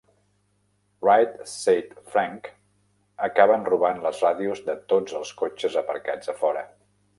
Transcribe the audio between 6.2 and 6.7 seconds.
a fora.